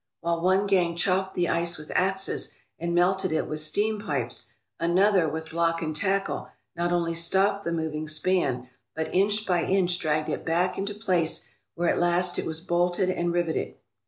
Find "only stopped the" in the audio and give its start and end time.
6.91-7.71